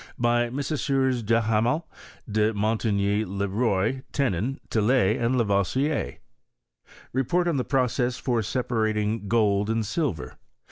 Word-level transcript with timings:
By 0.17 0.49
Messrs. 0.49 1.21
Duhamel, 1.21 1.87
De 2.27 2.55
Mon 2.55 2.75
tigny, 2.79 3.23
Le 3.23 3.47
Roy, 3.47 4.01
Tenon, 4.11 4.59
Tillet, 4.71 5.17
and 5.21 5.37
Lavoisier. 5.37 6.17
Report 7.13 7.47
on 7.47 7.57
the 7.57 7.63
Process 7.63 8.17
for 8.17 8.41
separating 8.41 9.27
Gold 9.27 9.69
and 9.69 9.85
Silver. 9.85 10.39